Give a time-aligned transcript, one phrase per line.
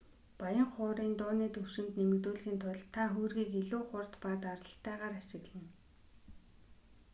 [0.39, 5.71] баян хуурын дууны түвшинг нэмэгдүүлэхийн тулд та хөөргийг илүү хурд ба даралттайгаар ашиглана